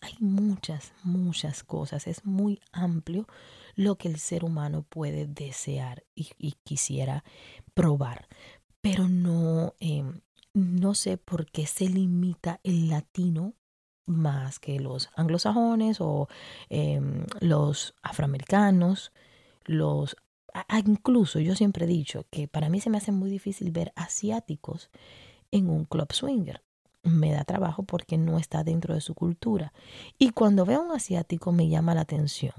hay 0.00 0.14
muchas, 0.20 0.92
muchas 1.02 1.62
cosas. 1.64 2.06
Es 2.06 2.24
muy 2.24 2.60
amplio 2.72 3.26
lo 3.74 3.96
que 3.96 4.08
el 4.08 4.18
ser 4.18 4.44
humano 4.44 4.84
puede 4.88 5.26
desear 5.26 6.04
y, 6.14 6.52
quisiera 6.64 7.24
probar. 7.74 8.28
Pero 8.80 9.08
no, 9.08 9.74
em, 9.80 10.20
no 10.54 10.94
sé 10.94 11.18
por 11.18 11.46
qué 11.50 11.66
se 11.66 11.88
limita 11.88 12.60
el 12.62 12.88
latino 12.88 13.54
más 14.06 14.58
que 14.60 14.78
los 14.80 15.10
anglosajones 15.16 16.00
o 16.00 16.28
em, 16.68 17.26
los 17.40 17.94
afroamericanos, 18.02 19.12
los 19.64 20.16
incluso 20.86 21.38
yo 21.40 21.54
siempre 21.54 21.84
he 21.84 21.88
dicho 21.88 22.26
que 22.30 22.48
para 22.48 22.70
mí 22.70 22.80
se 22.80 22.88
me 22.88 22.96
hace 22.98 23.12
muy 23.12 23.30
difícil 23.30 23.72
ver 23.72 23.92
asiáticos 23.94 24.90
en 25.50 25.68
un 25.68 25.84
club 25.84 26.12
swinger 26.12 26.62
me 27.06 27.32
da 27.32 27.44
trabajo 27.44 27.84
porque 27.84 28.18
no 28.18 28.38
está 28.38 28.64
dentro 28.64 28.94
de 28.94 29.00
su 29.00 29.14
cultura. 29.14 29.72
Y 30.18 30.30
cuando 30.30 30.64
veo 30.64 30.80
a 30.80 30.84
un 30.84 30.92
asiático 30.92 31.52
me 31.52 31.68
llama 31.68 31.94
la 31.94 32.02
atención 32.02 32.54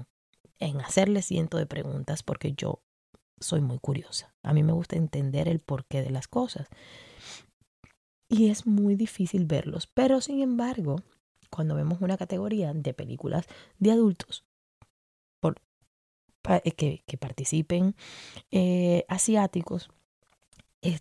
en 0.58 0.80
hacerle 0.80 1.22
ciento 1.22 1.56
de 1.58 1.66
preguntas 1.66 2.22
porque 2.22 2.52
yo 2.52 2.82
soy 3.40 3.60
muy 3.60 3.78
curiosa. 3.78 4.34
A 4.42 4.52
mí 4.52 4.62
me 4.62 4.72
gusta 4.72 4.96
entender 4.96 5.48
el 5.48 5.60
porqué 5.60 6.02
de 6.02 6.10
las 6.10 6.28
cosas. 6.28 6.68
Y 8.28 8.50
es 8.50 8.66
muy 8.66 8.96
difícil 8.96 9.46
verlos. 9.46 9.86
Pero 9.86 10.20
sin 10.20 10.40
embargo, 10.40 10.96
cuando 11.50 11.74
vemos 11.74 12.00
una 12.00 12.16
categoría 12.16 12.72
de 12.74 12.94
películas 12.94 13.46
de 13.78 13.92
adultos 13.92 14.44
por, 15.40 15.62
eh, 16.48 16.72
que, 16.72 17.04
que 17.06 17.16
participen 17.16 17.94
eh, 18.50 19.04
asiáticos, 19.08 19.90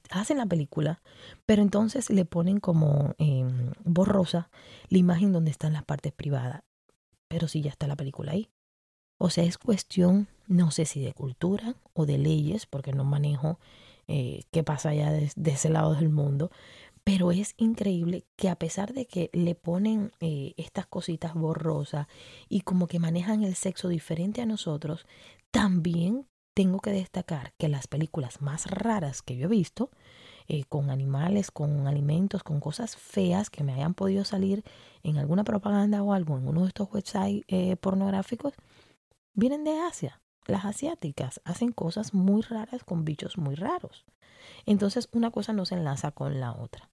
hacen 0.09 0.37
la 0.37 0.45
película, 0.45 1.01
pero 1.45 1.61
entonces 1.61 2.09
le 2.09 2.25
ponen 2.25 2.59
como 2.59 3.15
em, 3.17 3.71
borrosa 3.83 4.49
la 4.89 4.97
imagen 4.97 5.31
donde 5.31 5.51
están 5.51 5.73
las 5.73 5.83
partes 5.83 6.13
privadas. 6.13 6.63
Pero 7.27 7.47
si 7.47 7.61
ya 7.61 7.69
está 7.69 7.87
la 7.87 7.95
película 7.95 8.31
ahí. 8.31 8.49
O 9.17 9.29
sea, 9.29 9.43
es 9.43 9.57
cuestión, 9.57 10.27
no 10.47 10.71
sé 10.71 10.85
si 10.85 11.01
de 11.01 11.13
cultura 11.13 11.75
o 11.93 12.05
de 12.05 12.17
leyes, 12.17 12.65
porque 12.65 12.93
no 12.93 13.03
manejo 13.03 13.59
eh, 14.07 14.43
qué 14.51 14.63
pasa 14.63 14.89
allá 14.89 15.11
de, 15.11 15.31
ese 15.45 15.69
lado 15.69 15.95
del 15.95 16.09
mundo. 16.09 16.51
Pero 17.03 17.31
es 17.31 17.53
increíble 17.57 18.25
que 18.35 18.49
a 18.49 18.57
pesar 18.57 18.93
de 18.93 19.05
que 19.05 19.29
le 19.33 19.55
ponen 19.55 20.11
eh, 20.19 20.53
estas 20.57 20.85
cositas 20.85 21.33
borrosas 21.33 22.07
y 22.49 22.61
como 22.61 22.87
que 22.87 22.99
manejan 22.99 23.43
el 23.43 23.55
sexo 23.55 23.87
diferente 23.87 24.41
a 24.41 24.45
nosotros, 24.45 25.05
también 25.51 26.27
tengo 26.57 26.79
que 26.79 26.89
destacar 26.89 27.53
que 27.59 27.67
las 27.67 27.85
películas 27.85 28.41
más 28.41 28.65
raras 28.65 29.21
que 29.21 29.37
yo 29.37 29.45
he 29.45 29.47
visto, 29.47 29.91
eh, 30.47 30.63
con 30.63 30.89
animales, 30.89 31.51
con 31.51 31.85
alimentos, 31.85 32.41
con 32.41 32.59
cosas 32.59 32.95
feas 32.95 33.51
que 33.51 33.63
me 33.63 33.75
hayan 33.75 33.93
podido 33.93 34.25
salir 34.25 34.63
en 35.03 35.19
alguna 35.19 35.43
propaganda 35.43 36.01
o 36.01 36.13
algo 36.13 36.35
en 36.35 36.47
uno 36.47 36.61
de 36.61 36.69
estos 36.69 36.91
websites 36.91 37.43
eh, 37.47 37.75
pornográficos, 37.75 38.55
vienen 39.35 39.65
de 39.65 39.79
Asia. 39.81 40.19
Las 40.47 40.65
asiáticas 40.65 41.41
hacen 41.45 41.71
cosas 41.71 42.15
muy 42.15 42.41
raras 42.41 42.83
con 42.83 43.05
bichos 43.05 43.37
muy 43.37 43.53
raros. 43.53 44.07
Entonces 44.65 45.09
una 45.11 45.29
cosa 45.29 45.53
no 45.53 45.63
se 45.63 45.75
enlaza 45.75 46.09
con 46.09 46.39
la 46.39 46.53
otra. 46.53 46.89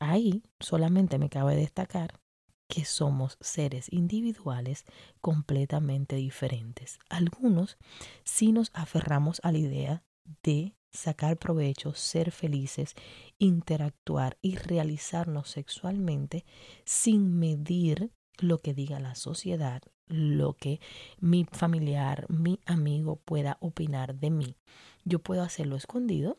Ahí 0.00 0.42
solamente 0.60 1.16
me 1.16 1.30
cabe 1.30 1.56
destacar 1.56 2.20
que 2.68 2.84
somos 2.84 3.38
seres 3.40 3.92
individuales 3.92 4.84
completamente 5.20 6.16
diferentes. 6.16 6.98
Algunos 7.08 7.78
sí 8.24 8.52
nos 8.52 8.70
aferramos 8.74 9.40
a 9.44 9.52
la 9.52 9.58
idea 9.58 10.04
de 10.42 10.74
sacar 10.90 11.36
provecho, 11.36 11.94
ser 11.94 12.32
felices, 12.32 12.94
interactuar 13.38 14.38
y 14.42 14.56
realizarnos 14.56 15.50
sexualmente 15.50 16.44
sin 16.84 17.38
medir 17.38 18.10
lo 18.38 18.58
que 18.58 18.74
diga 18.74 18.98
la 19.00 19.14
sociedad, 19.14 19.82
lo 20.06 20.54
que 20.54 20.80
mi 21.20 21.44
familiar, 21.44 22.26
mi 22.28 22.60
amigo 22.66 23.16
pueda 23.16 23.56
opinar 23.60 24.14
de 24.16 24.30
mí. 24.30 24.56
Yo 25.04 25.20
puedo 25.20 25.42
hacerlo 25.42 25.76
escondido 25.76 26.36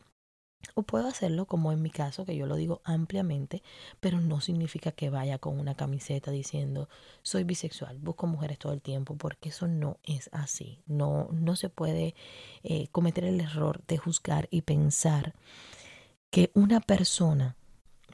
o 0.74 0.82
puedo 0.82 1.08
hacerlo 1.08 1.46
como 1.46 1.72
en 1.72 1.82
mi 1.82 1.90
caso, 1.90 2.24
que 2.24 2.36
yo 2.36 2.46
lo 2.46 2.56
digo 2.56 2.80
ampliamente, 2.84 3.62
pero 4.00 4.20
no 4.20 4.40
significa 4.40 4.92
que 4.92 5.10
vaya 5.10 5.38
con 5.38 5.58
una 5.58 5.74
camiseta 5.74 6.30
diciendo 6.30 6.88
soy 7.22 7.44
bisexual, 7.44 7.98
busco 7.98 8.26
mujeres 8.26 8.58
todo 8.58 8.72
el 8.72 8.80
tiempo, 8.80 9.16
porque 9.16 9.50
eso 9.50 9.66
no 9.66 9.98
es 10.04 10.28
así. 10.32 10.80
No, 10.86 11.28
no 11.32 11.56
se 11.56 11.68
puede 11.68 12.14
eh, 12.62 12.88
cometer 12.88 13.24
el 13.24 13.40
error 13.40 13.82
de 13.86 13.98
juzgar 13.98 14.48
y 14.50 14.62
pensar 14.62 15.34
que 16.30 16.50
una 16.54 16.80
persona, 16.80 17.56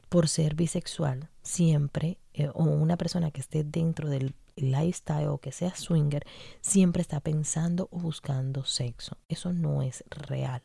por 0.08 0.28
ser 0.28 0.54
bisexual, 0.54 1.30
siempre, 1.42 2.18
eh, 2.32 2.48
o 2.54 2.64
una 2.64 2.96
persona 2.96 3.30
que 3.30 3.40
esté 3.40 3.64
dentro 3.64 4.08
del 4.08 4.34
lifestyle 4.56 5.28
o 5.28 5.38
que 5.38 5.52
sea 5.52 5.74
swinger, 5.74 6.24
siempre 6.60 7.02
está 7.02 7.20
pensando 7.20 7.88
o 7.90 7.98
buscando 7.98 8.64
sexo. 8.64 9.18
Eso 9.28 9.52
no 9.52 9.82
es 9.82 10.04
real. 10.10 10.62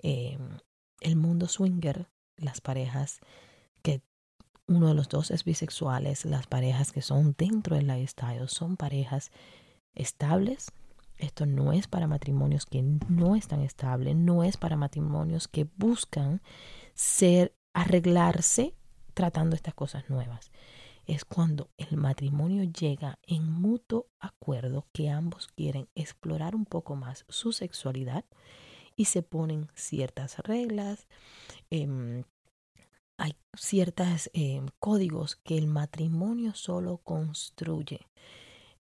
Em, 0.00 0.58
el 1.00 1.16
mundo 1.16 1.48
swinger, 1.48 2.08
las 2.36 2.60
parejas 2.60 3.20
que 3.82 4.02
uno 4.66 4.88
de 4.88 4.94
los 4.94 5.08
dos 5.08 5.30
es 5.30 5.44
bisexuales, 5.44 6.24
las 6.24 6.46
parejas 6.46 6.92
que 6.92 7.02
son 7.02 7.34
dentro 7.36 7.76
del 7.76 7.86
lifestyle 7.86 8.48
son 8.48 8.76
parejas 8.76 9.30
estables. 9.94 10.72
Esto 11.16 11.46
no 11.46 11.72
es 11.72 11.88
para 11.88 12.06
matrimonios 12.06 12.64
que 12.64 12.82
no 12.82 13.34
están 13.34 13.60
estables, 13.60 14.14
no 14.14 14.44
es 14.44 14.56
para 14.56 14.76
matrimonios 14.76 15.48
que 15.48 15.66
buscan 15.76 16.42
ser, 16.94 17.54
arreglarse 17.74 18.74
tratando 19.14 19.56
estas 19.56 19.74
cosas 19.74 20.08
nuevas. 20.08 20.52
Es 21.06 21.24
cuando 21.24 21.70
el 21.76 21.96
matrimonio 21.96 22.64
llega 22.64 23.18
en 23.26 23.50
mutuo 23.50 24.06
acuerdo 24.20 24.86
que 24.92 25.10
ambos 25.10 25.48
quieren 25.48 25.88
explorar 25.94 26.54
un 26.54 26.66
poco 26.66 26.94
más 26.94 27.24
su 27.28 27.52
sexualidad 27.52 28.24
y 28.98 29.04
se 29.04 29.22
ponen 29.22 29.68
ciertas 29.74 30.38
reglas, 30.40 31.06
em, 31.70 32.24
hay 33.16 33.36
ciertos 33.56 34.28
em, 34.32 34.66
códigos 34.80 35.36
que 35.36 35.56
el 35.56 35.68
matrimonio 35.68 36.52
solo 36.54 36.98
construye. 36.98 38.08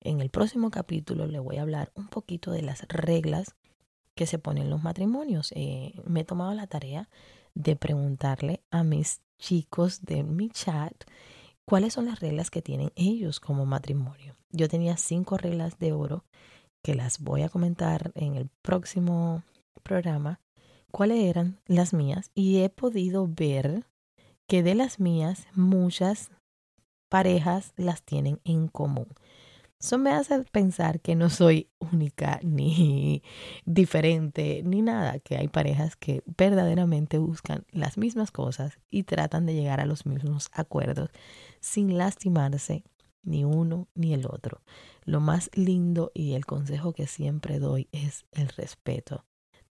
En 0.02 0.20
el 0.20 0.32
próximo 0.32 0.72
capítulo 0.72 1.28
le 1.28 1.38
voy 1.38 1.58
a 1.58 1.62
hablar 1.62 1.92
un 1.94 2.08
poquito 2.08 2.52
de 2.52 2.64
las 2.64 2.88
reglas 2.88 3.56
que 4.16 4.26
se 4.26 4.40
ponen 4.40 4.72
los 4.72 4.82
matrimonios. 4.82 5.52
Eh, 5.56 5.94
me 6.06 6.22
he 6.22 6.26
tomado 6.26 6.54
la 6.56 6.66
tarea 6.66 7.10
de 7.54 7.76
preguntarle 7.76 8.64
a 8.72 8.84
mis 8.84 9.22
chicos 9.38 10.02
de 10.02 10.24
mi 10.24 10.50
chat 10.50 10.94
cuáles 11.64 11.94
son 11.94 12.06
las 12.06 12.22
reglas 12.22 12.50
que 12.50 12.64
tienen 12.64 12.92
ellos 12.96 13.40
como 13.40 13.68
matrimonio. 13.68 14.36
Yo 14.50 14.68
tenía 14.68 14.98
cinco 14.98 15.38
reglas 15.38 15.78
de 15.78 15.94
oro 15.94 16.26
que 16.82 16.96
las 16.96 17.20
voy 17.20 17.44
a 17.44 17.50
comentar 17.50 18.12
en 18.16 18.36
el 18.36 18.50
próximo 18.64 19.44
programa, 19.88 20.42
cuáles 20.92 21.24
eran 21.24 21.60
las 21.66 21.94
mías 21.94 22.30
y 22.36 22.62
he 22.62 22.70
podido 22.70 23.28
ver 23.28 23.86
que 24.46 24.62
de 24.62 24.76
las 24.76 25.00
mías 25.00 25.48
muchas 25.54 26.30
parejas 27.10 27.74
las 27.78 28.04
tienen 28.04 28.40
en 28.44 28.68
común. 28.68 29.08
Eso 29.80 30.00
me 30.00 30.12
hace 30.12 30.40
pensar 30.52 31.00
que 31.00 31.16
no 31.16 31.30
soy 31.30 31.70
única 31.80 32.40
ni 32.44 33.22
diferente 33.66 34.62
ni 34.66 34.82
nada, 34.82 35.20
que 35.20 35.38
hay 35.38 35.48
parejas 35.48 35.96
que 35.96 36.24
verdaderamente 36.38 37.18
buscan 37.18 37.66
las 37.72 37.98
mismas 37.98 38.32
cosas 38.32 38.80
y 38.90 39.04
tratan 39.04 39.46
de 39.46 39.54
llegar 39.54 39.80
a 39.80 39.86
los 39.86 40.06
mismos 40.06 40.50
acuerdos 40.52 41.12
sin 41.62 41.98
lastimarse 41.98 42.84
ni 43.24 43.44
uno 43.46 43.88
ni 43.94 44.14
el 44.14 44.26
otro. 44.26 44.62
Lo 45.04 45.22
más 45.22 45.50
lindo 45.54 46.12
y 46.14 46.34
el 46.34 46.46
consejo 46.46 46.94
que 46.94 47.08
siempre 47.08 47.60
doy 47.60 47.88
es 47.92 48.26
el 48.32 48.50
respeto. 48.50 49.26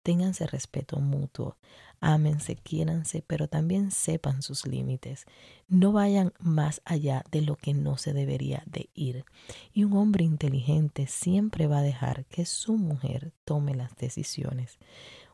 Ténganse 0.05 0.45
respeto 0.45 0.99
mutuo, 0.99 1.57
ámense, 1.99 2.55
quiéranse, 2.57 3.23
pero 3.25 3.47
también 3.47 3.89
sepan 3.89 4.43
sus 4.43 4.67
límites. 4.67 5.25
No 5.67 5.93
vayan 5.93 6.31
más 6.37 6.83
allá 6.85 7.23
de 7.31 7.41
lo 7.41 7.55
que 7.55 7.73
no 7.73 7.97
se 7.97 8.13
debería 8.13 8.61
de 8.67 8.91
ir. 8.93 9.25
Y 9.73 9.83
un 9.83 9.97
hombre 9.97 10.23
inteligente 10.23 11.07
siempre 11.07 11.65
va 11.65 11.79
a 11.79 11.81
dejar 11.81 12.25
que 12.25 12.45
su 12.45 12.77
mujer 12.77 13.33
tome 13.45 13.73
las 13.73 13.95
decisiones. 13.95 14.77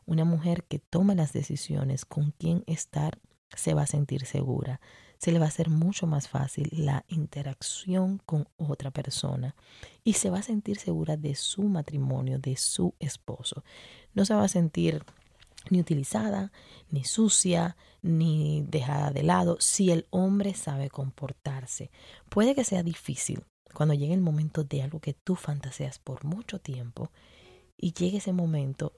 Una 0.06 0.24
mujer 0.24 0.64
que 0.64 0.78
tome 0.78 1.14
las 1.14 1.34
decisiones 1.34 2.06
con 2.06 2.30
quién 2.38 2.64
estar 2.66 3.18
se 3.54 3.74
va 3.74 3.82
a 3.82 3.86
sentir 3.86 4.24
segura. 4.24 4.80
Se 5.22 5.30
le 5.30 5.38
va 5.38 5.44
a 5.44 5.48
hacer 5.48 5.70
mucho 5.70 6.08
más 6.08 6.28
fácil 6.28 6.68
la 6.72 7.04
interacción 7.06 8.18
con 8.26 8.48
otra 8.56 8.90
persona 8.90 9.54
y 10.02 10.14
se 10.14 10.30
va 10.30 10.40
a 10.40 10.42
sentir 10.42 10.78
segura 10.78 11.16
de 11.16 11.36
su 11.36 11.62
matrimonio, 11.62 12.40
de 12.40 12.56
su 12.56 12.94
esposo 12.98 13.62
no 14.14 14.24
se 14.24 14.34
va 14.34 14.44
a 14.44 14.48
sentir 14.48 15.04
ni 15.70 15.80
utilizada, 15.80 16.52
ni 16.90 17.04
sucia, 17.04 17.76
ni 18.02 18.64
dejada 18.68 19.10
de 19.10 19.22
lado 19.22 19.56
si 19.60 19.90
el 19.90 20.06
hombre 20.10 20.54
sabe 20.54 20.90
comportarse. 20.90 21.90
Puede 22.28 22.54
que 22.54 22.64
sea 22.64 22.82
difícil 22.82 23.44
cuando 23.72 23.94
llegue 23.94 24.14
el 24.14 24.20
momento 24.20 24.64
de 24.64 24.82
algo 24.82 25.00
que 25.00 25.14
tú 25.14 25.34
fantaseas 25.36 25.98
por 25.98 26.24
mucho 26.24 26.60
tiempo 26.60 27.10
y 27.76 27.92
llegue 27.92 28.18
ese 28.18 28.32
momento 28.32 28.92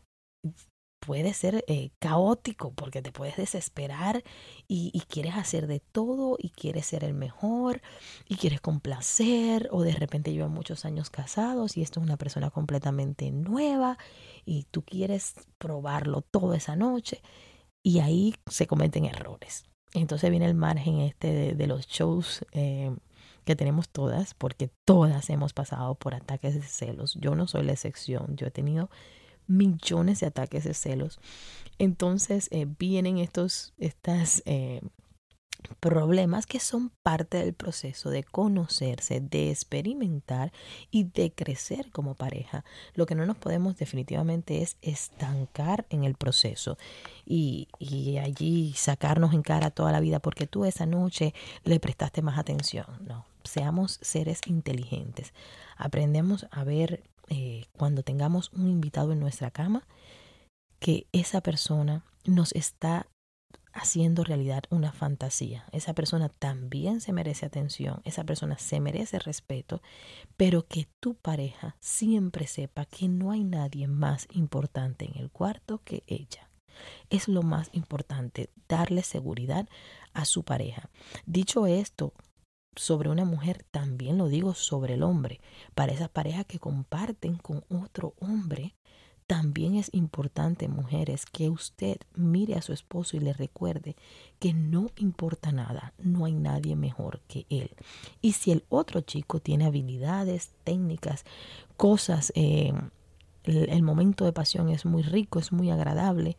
puede 1.05 1.35
ser 1.35 1.65
eh, 1.69 1.91
caótico 1.99 2.73
porque 2.73 3.03
te 3.03 3.13
puedes 3.13 3.37
desesperar 3.37 4.25
y, 4.69 4.91
y, 4.93 5.01
quieres 5.01 5.35
hacer 5.35 5.67
de 5.67 5.81
todo 5.81 6.37
y 6.39 6.51
quieres 6.51 6.87
ser 6.87 7.05
el 7.05 7.15
mejor 7.15 7.83
y 8.29 8.37
quieres 8.37 8.61
complacer 8.61 9.69
o 9.71 9.83
de 9.83 9.93
repente 9.93 10.33
llevan 10.33 10.53
muchos 10.53 10.85
años 10.85 11.11
casados 11.11 11.77
y 11.77 11.83
esto 11.83 12.01
es 12.01 12.07
una 12.07 12.17
persona 12.17 12.51
completamente 12.51 13.31
nueva 13.31 13.99
y 14.45 14.65
tú 14.71 14.83
quieres 14.83 15.35
probarlo 15.59 16.23
toda 16.23 16.57
esa 16.57 16.77
noche 16.77 17.23
y 17.83 18.01
ahí 18.01 18.35
se 18.51 18.67
cometen 18.67 19.05
errores. 19.05 19.65
Entonces 19.93 20.31
viene 20.31 20.47
el 20.47 20.55
margen 20.55 21.01
este 21.01 21.55
de, 21.55 21.67
los 21.67 21.87
shows 21.87 22.45
eh, 22.53 22.95
que 23.45 23.55
tenemos 23.55 23.89
todas 23.89 24.35
porque 24.35 24.71
todas 24.85 25.31
hemos 25.31 25.53
pasado 25.53 25.95
por 25.95 26.15
ataques 26.15 26.55
de 26.55 26.63
celos. 26.63 27.15
Yo 27.21 27.37
no 27.37 27.47
soy 27.47 27.63
la 27.63 27.73
excepción, 27.73 28.37
yo 28.37 28.49
he 28.49 28.51
tenido 28.51 28.91
millones 29.47 30.21
de 30.21 30.27
ataques 30.27 30.65
de 30.65 30.75
celos. 30.75 31.21
Entonces 31.79 32.49
eh, 32.53 32.67
vienen 32.79 33.19
estos, 33.19 33.75
estas 33.79 34.43
eh, 34.47 34.81
problemas 35.81 36.47
que 36.47 36.61
son 36.61 36.91
parte 37.03 37.39
del 37.39 37.55
proceso 37.55 38.11
de 38.11 38.23
conocerse, 38.23 39.21
de 39.21 39.51
experimentar 39.51 40.53
y 40.91 41.05
de 41.05 41.33
crecer 41.33 41.91
como 41.91 42.15
pareja. 42.15 42.65
Lo 42.95 43.07
que 43.07 43.15
no 43.15 43.27
nos 43.27 43.37
podemos 43.37 43.77
definitivamente 43.77 44.63
es 44.63 44.77
estancar 44.83 45.87
en 45.91 46.05
el 46.05 46.15
proceso 46.15 46.79
y, 47.25 47.69
y 47.79 48.19
allí 48.19 48.75
sacarnos 48.77 49.35
en 49.35 49.43
cara 49.43 49.71
toda 49.71 49.93
la 49.93 50.01
vida 50.01 50.21
porque 50.21 50.47
tú 50.47 50.65
esa 50.65 50.87
noche 50.87 51.35
le 51.65 51.81
prestaste 51.81 52.23
más 52.23 52.39
atención. 52.39 52.87
No, 53.01 53.27
seamos 53.43 53.99
seres 54.03 54.41
inteligentes. 54.47 55.33
Aprendemos 55.77 56.47
a 56.51 56.65
ver 56.65 57.03
eh, 57.29 57.65
cuando 57.77 58.03
tengamos 58.03 58.53
un 58.53 58.69
invitado 58.69 59.13
en 59.13 59.21
nuestra 59.21 59.51
cama, 59.51 59.87
que 60.79 61.07
esa 61.13 61.41
persona 61.41 62.05
nos 62.25 62.53
está 62.53 63.07
haciendo 63.75 64.23
realidad 64.23 64.65
una 64.71 64.93
fantasía. 64.93 65.65
Esa 65.73 65.95
persona 65.95 66.29
también 66.29 67.01
se 67.01 67.13
merece 67.13 67.45
atención, 67.45 68.01
esa 68.05 68.25
persona 68.25 68.57
se 68.59 68.81
merece 68.81 69.19
respeto, 69.19 69.83
pero 70.37 70.67
que 70.67 70.89
tu 71.01 71.15
pareja 71.15 71.77
siempre 71.81 72.47
sepa 72.47 72.85
que 72.85 73.09
no 73.09 73.33
hay 73.33 73.43
nadie 73.45 73.89
más 73.89 74.29
importante 74.33 75.07
en 75.07 75.19
el 75.21 75.31
cuarto 75.31 75.81
que 75.85 76.05
ella. 76.07 76.49
Es 77.11 77.29
lo 77.29 77.43
más 77.43 77.69
importante, 77.73 78.51
darle 78.69 79.03
seguridad 79.03 79.69
a 80.13 80.25
su 80.25 80.45
pareja. 80.45 80.89
Dicho 81.27 81.67
esto, 81.67 82.13
sobre 82.77 83.11
una 83.11 83.25
mujer, 83.25 83.65
también 83.71 84.19
lo 84.19 84.29
digo 84.29 84.55
sobre 84.55 84.95
el 84.95 85.03
hombre. 85.03 85.41
Para 85.75 85.93
esas 85.93 86.09
parejas 86.09 86.47
que 86.47 86.59
comparten 86.59 87.37
con 87.37 87.65
otro 87.69 88.15
hombre, 88.21 88.75
también 89.27 89.77
es 89.77 89.89
importante, 89.93 90.69
mujeres, 90.69 91.25
que 91.25 91.49
usted 91.49 91.97
mire 92.15 92.57
a 92.57 92.63
su 92.63 92.75
esposo 92.75 93.17
y 93.17 93.21
le 93.21 93.33
recuerde 93.33 93.97
que 94.39 94.53
no 94.53 94.91
importa 94.97 95.51
nada, 95.51 95.95
no 95.99 96.27
hay 96.27 96.35
nadie 96.35 96.77
mejor 96.77 97.21
que 97.27 97.47
él. 97.49 97.71
Y 98.21 98.33
si 98.33 98.53
el 98.53 98.65
otro 98.69 99.01
chico 99.01 99.41
tiene 99.41 99.65
habilidades, 99.65 100.51
técnicas, 100.63 101.25
cosas, 101.79 102.33
eh, 102.35 102.75
el, 103.45 103.71
el 103.71 103.83
momento 103.83 104.27
de 104.27 104.33
pasión 104.33 104.69
es 104.69 104.85
muy 104.85 105.03
rico, 105.03 105.39
es 105.39 105.53
muy 105.53 105.71
agradable, 105.71 106.37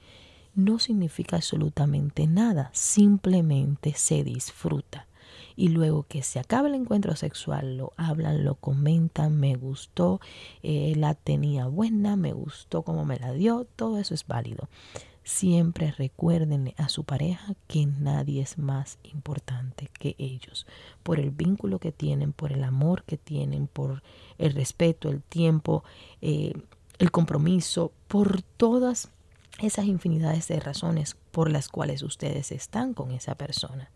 no 0.54 0.78
significa 0.78 1.38
absolutamente 1.38 2.28
nada, 2.28 2.70
simplemente 2.72 3.94
se 3.96 4.24
disfruta 4.24 5.08
y 5.56 5.70
luego 5.70 6.04
que 6.04 6.24
se 6.24 6.40
acabe 6.40 6.70
el 6.70 6.76
encuentro 6.76 7.16
sexual 7.16 7.78
lo 7.78 7.94
hablan, 7.98 8.44
lo 8.44 8.56
comentan, 8.56 9.40
me 9.40 9.56
gustó, 9.56 10.20
eh, 10.64 10.94
la 10.96 11.16
tenía 11.16 11.68
buena, 11.68 12.16
me 12.16 12.34
gustó 12.34 12.84
cómo 12.84 13.06
me 13.06 13.18
la 13.18 13.34
dio, 13.34 13.66
todo 13.76 13.98
eso 14.00 14.14
es 14.14 14.28
válido. 14.28 14.70
Siempre 15.24 15.92
recuérdenle 15.92 16.76
a 16.78 16.88
su 16.88 17.04
pareja 17.04 17.56
que 17.68 17.88
nadie 17.88 18.44
es 18.44 18.60
más 18.60 19.00
importante 19.04 19.90
que 19.98 20.16
ellos, 20.20 20.68
por 21.02 21.20
el 21.20 21.32
vínculo 21.32 21.80
que 21.80 21.92
tienen, 21.92 22.32
por 22.32 22.52
el 22.52 22.64
amor 22.64 23.04
que 23.04 23.18
tienen, 23.18 23.68
por 23.68 24.04
el 24.38 24.54
respeto, 24.54 25.10
el 25.10 25.24
tiempo, 25.24 25.84
eh, 26.22 26.54
el 27.00 27.12
compromiso, 27.12 27.92
por 28.08 28.44
todas 28.44 29.10
esas 29.60 29.86
infinidades 29.86 30.48
de 30.48 30.60
razones 30.60 31.18
por 31.32 31.50
las 31.50 31.70
cuales 31.70 32.04
ustedes 32.04 32.52
están 32.52 32.94
con 32.94 33.12
esa 33.12 33.36
persona. 33.36 33.90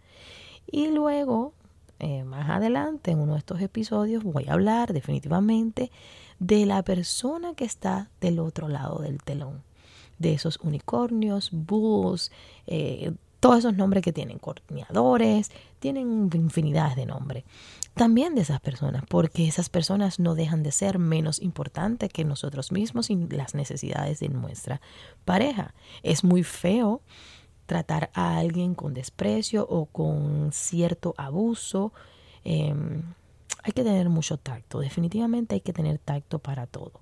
Y 0.72 0.88
luego, 0.88 1.54
eh, 2.00 2.24
más 2.24 2.50
adelante, 2.50 3.12
en 3.12 3.20
uno 3.20 3.34
de 3.34 3.40
estos 3.40 3.62
episodios, 3.62 4.24
voy 4.24 4.46
a 4.48 4.54
hablar 4.54 4.94
definitivamente 4.94 5.92
de 6.40 6.66
la 6.66 6.84
persona 6.84 7.54
que 7.56 7.66
está 7.66 8.10
del 8.22 8.40
otro 8.40 8.68
lado 8.68 9.00
del 9.00 9.22
telón. 9.24 9.64
De 10.18 10.34
esos 10.34 10.60
unicornios, 10.62 11.50
búhos, 11.52 12.32
eh, 12.68 13.14
todos 13.40 13.60
esos 13.60 13.76
nombres 13.76 14.04
que 14.04 14.12
tienen, 14.12 14.38
coordinadores, 14.38 15.52
tienen 15.80 16.30
infinidades 16.34 16.96
de 16.96 17.06
nombres. 17.06 17.46
También 17.94 18.36
de 18.36 18.42
esas 18.42 18.60
personas, 18.60 19.04
porque 19.08 19.48
esas 19.48 19.70
personas 19.70 20.20
no 20.20 20.36
dejan 20.36 20.64
de 20.64 20.72
ser 20.72 21.00
menos 21.00 21.42
importantes 21.42 22.10
que 22.12 22.24
nosotros 22.24 22.72
mismos 22.72 23.10
y 23.10 23.16
las 23.16 23.56
necesidades 23.56 24.20
de 24.20 24.30
nuestra 24.30 24.82
pareja. 25.26 25.74
Es 26.04 26.24
muy 26.24 26.44
feo 26.44 27.02
tratar 27.70 28.10
a 28.16 28.40
alguien 28.40 28.74
con 28.74 28.96
desprecio 28.96 29.64
o 29.70 29.86
con 29.86 30.50
cierto 30.52 31.14
abuso. 31.18 31.94
Em, 32.44 33.04
hay 33.62 33.74
que 33.74 33.84
tener 33.84 34.10
mucho 34.10 34.38
tacto, 34.38 34.80
definitivamente 34.80 35.54
hay 35.54 35.62
que 35.62 35.72
tener 35.72 36.00
tacto 36.00 36.40
para 36.40 36.66
todo. 36.66 36.94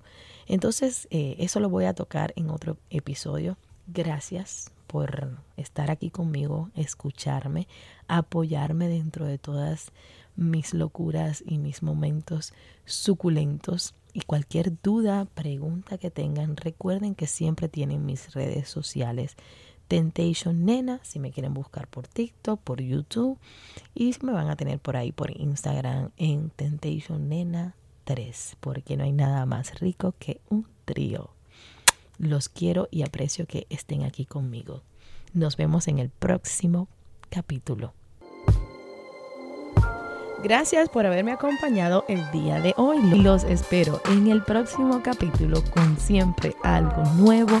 Entonces, 0.46 1.08
eh, 1.10 1.36
eso 1.38 1.58
lo 1.58 1.70
voy 1.70 1.86
a 1.86 1.94
tocar 1.94 2.34
en 2.36 2.50
otro 2.50 2.76
episodio. 2.90 3.56
Gracias 3.86 4.70
por 4.86 5.38
estar 5.56 5.90
aquí 5.90 6.10
conmigo, 6.10 6.68
escucharme, 6.74 7.66
apoyarme 8.06 8.88
dentro 8.88 9.24
de 9.24 9.38
todas 9.38 9.90
mis 10.36 10.74
locuras 10.74 11.42
y 11.46 11.56
mis 11.56 11.82
momentos 11.82 12.52
suculentos. 12.84 13.94
Y 14.12 14.20
cualquier 14.20 14.80
duda, 14.82 15.26
pregunta 15.34 15.96
que 15.96 16.10
tengan, 16.10 16.56
recuerden 16.56 17.14
que 17.14 17.26
siempre 17.26 17.68
tienen 17.68 18.04
mis 18.04 18.34
redes 18.34 18.68
sociales. 18.68 19.36
Temptation 19.88 20.66
Nena, 20.66 21.00
si 21.02 21.18
me 21.18 21.32
quieren 21.32 21.54
buscar 21.54 21.88
por 21.88 22.06
TikTok, 22.06 22.60
por 22.60 22.80
YouTube. 22.80 23.38
Y 23.94 24.14
me 24.22 24.32
van 24.32 24.48
a 24.48 24.56
tener 24.56 24.78
por 24.78 24.96
ahí 24.96 25.12
por 25.12 25.30
Instagram 25.30 26.10
en 26.18 26.50
Temptation 26.50 27.28
Nena 27.28 27.74
3, 28.04 28.56
porque 28.60 28.96
no 28.96 29.04
hay 29.04 29.12
nada 29.12 29.46
más 29.46 29.80
rico 29.80 30.14
que 30.18 30.40
un 30.50 30.66
trío. 30.84 31.30
Los 32.18 32.48
quiero 32.48 32.88
y 32.90 33.02
aprecio 33.02 33.46
que 33.46 33.66
estén 33.70 34.04
aquí 34.04 34.26
conmigo. 34.26 34.82
Nos 35.32 35.56
vemos 35.56 35.88
en 35.88 35.98
el 35.98 36.10
próximo 36.10 36.88
capítulo. 37.30 37.92
Gracias 40.42 40.88
por 40.88 41.04
haberme 41.04 41.32
acompañado 41.32 42.04
el 42.08 42.30
día 42.30 42.60
de 42.60 42.72
hoy. 42.76 42.98
Los 43.22 43.42
espero 43.44 44.00
en 44.10 44.28
el 44.28 44.44
próximo 44.44 45.02
capítulo 45.02 45.64
con 45.74 45.98
siempre 45.98 46.54
algo 46.62 47.02
nuevo 47.16 47.60